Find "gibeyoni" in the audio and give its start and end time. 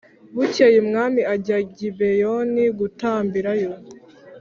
1.77-2.63